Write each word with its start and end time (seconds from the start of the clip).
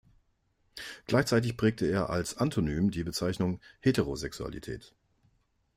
Gleichzeitig 1.05 1.57
prägte 1.57 1.85
er 1.85 2.09
als 2.09 2.35
Antonym 2.37 2.89
die 2.89 3.03
Bezeichnung 3.03 3.59
„Heterosexualität“. 3.81 4.95